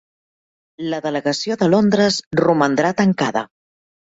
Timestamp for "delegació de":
1.07-1.67